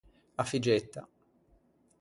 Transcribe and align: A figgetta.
A 0.35 0.43
figgetta. 0.43 1.07